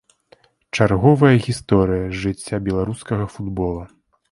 [0.77, 3.89] Чарговая гісторыя з жыцця беларускага футбола.